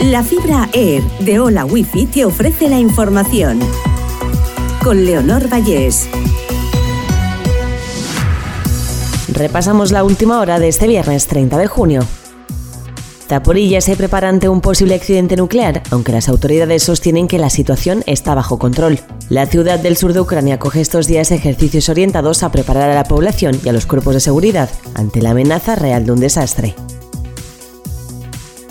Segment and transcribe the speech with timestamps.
[0.00, 3.58] La fibra Air de Hola Wifi te ofrece la información.
[4.84, 6.06] Con Leonor Vallés.
[9.32, 12.02] Repasamos la última hora de este viernes 30 de junio.
[13.26, 18.04] Zaporilla se prepara ante un posible accidente nuclear, aunque las autoridades sostienen que la situación
[18.06, 19.00] está bajo control.
[19.30, 23.04] La ciudad del sur de Ucrania coge estos días ejercicios orientados a preparar a la
[23.04, 26.74] población y a los cuerpos de seguridad ante la amenaza real de un desastre.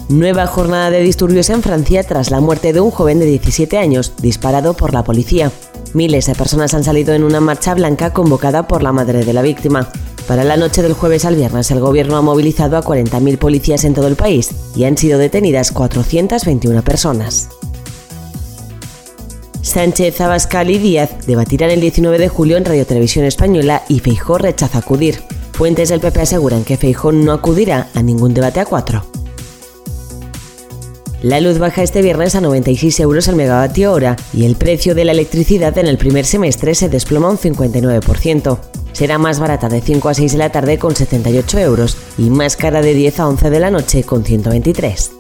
[0.07, 4.13] Nueva jornada de disturbios en Francia tras la muerte de un joven de 17 años
[4.21, 5.51] disparado por la policía.
[5.93, 9.41] Miles de personas han salido en una marcha blanca convocada por la madre de la
[9.41, 9.89] víctima.
[10.27, 13.96] Para la noche del jueves al viernes, el gobierno ha movilizado a 40.000 policías en
[13.96, 17.49] todo el país y han sido detenidas 421 personas.
[19.63, 24.37] Sánchez, Abascal y Díaz debatirán el 19 de julio en Radio Televisión Española y Feijó
[24.37, 25.24] rechaza acudir.
[25.54, 29.04] Fuentes del PP aseguran que Feijó no acudirá a ningún debate a cuatro.
[31.21, 35.05] La luz baja este viernes a 96 euros al megavatio hora y el precio de
[35.05, 38.02] la electricidad en el primer semestre se desploma un 59
[38.95, 42.55] será más barata de 5 a 6 de la tarde con 78 euros y más
[42.55, 45.11] cara de 10 a 11 de la noche con 123.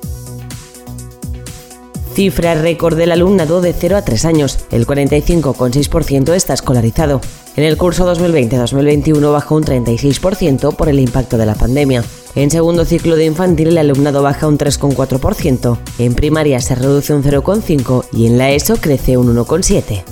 [2.13, 7.19] Cifra récord del alumnado de 0 a 3 años, el 45,6% está escolarizado.
[7.57, 12.05] En el curso 2020-2021 bajó un 36% por el impacto de la pandemia.
[12.35, 17.23] En segundo ciclo de infantil el alumnado baja un 3,4%, en primaria se reduce un
[17.23, 20.03] 0,5% y en la ESO crece un 1,7%.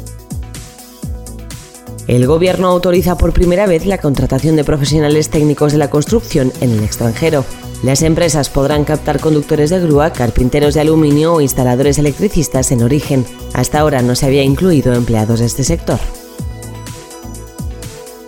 [2.08, 6.72] El Gobierno autoriza por primera vez la contratación de profesionales técnicos de la construcción en
[6.72, 7.46] el extranjero.
[7.82, 13.26] Las empresas podrán captar conductores de grúa, carpinteros de aluminio o instaladores electricistas en origen.
[13.54, 16.00] Hasta ahora no se había incluido empleados de este sector.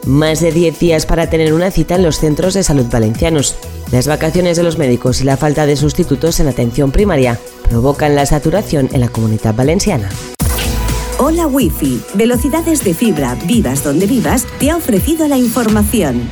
[0.06, 3.56] Más de 10 días para tener una cita en los centros de salud valencianos.
[3.92, 7.40] Las vacaciones de los médicos y la falta de sustitutos en atención primaria
[7.70, 10.10] provocan la saturación en la comunidad valenciana.
[11.18, 16.30] Hola Wi-Fi, velocidades de fibra, vivas donde vivas, te ha ofrecido la información.